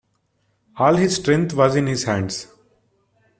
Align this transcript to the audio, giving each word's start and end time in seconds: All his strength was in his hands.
All 0.77 0.95
his 0.95 1.17
strength 1.17 1.53
was 1.53 1.75
in 1.75 1.85
his 1.85 2.05
hands. 2.05 2.47